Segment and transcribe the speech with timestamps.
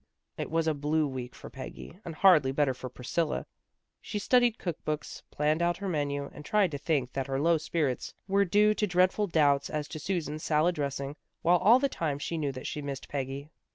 [0.35, 3.45] It was a blue week for Peggy, and hardly better for Priscilla.
[4.01, 7.57] She studied cook books, planned out her menu, and tried to think that her low
[7.59, 12.17] spirits were due to dreadful doubts as to Susan's salad dressing, while all the time
[12.17, 13.51] she knew that she missed Peggy.